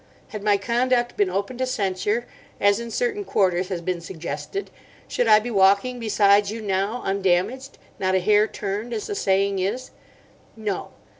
Had 0.29 0.41
my 0.41 0.57
conduct 0.57 1.15
been 1.15 1.29
open 1.29 1.59
to 1.59 1.67
censure—as 1.67 2.79
in 2.79 2.89
certain 2.89 3.23
quarters 3.23 3.67
has 3.67 3.81
been 3.81 4.01
suggested—should 4.01 5.27
I 5.27 5.37
be 5.39 5.51
walking 5.51 5.99
besides 5.99 6.49
you 6.51 6.59
now, 6.59 7.03
undamaged—not 7.05 8.15
a 8.15 8.19
hair 8.19 8.47
turned, 8.47 8.93
as 8.93 9.05
the 9.05 9.13
saying 9.13 9.59
is? 9.59 9.91
No. 10.55 10.89